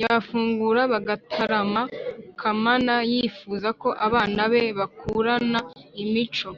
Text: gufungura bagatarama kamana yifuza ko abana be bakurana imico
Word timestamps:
gufungura 0.00 0.80
bagatarama 0.92 1.82
kamana 2.40 2.94
yifuza 3.12 3.68
ko 3.80 3.88
abana 4.06 4.42
be 4.52 4.62
bakurana 4.78 5.60
imico 6.02 6.50